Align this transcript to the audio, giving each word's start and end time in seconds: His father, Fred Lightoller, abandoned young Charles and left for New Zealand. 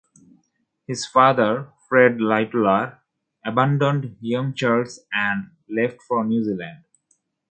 His 0.87 1.05
father, 1.05 1.69
Fred 1.87 2.17
Lightoller, 2.17 3.01
abandoned 3.45 4.17
young 4.19 4.51
Charles 4.55 5.01
and 5.13 5.51
left 5.69 6.01
for 6.01 6.25
New 6.25 6.43
Zealand. 6.43 6.85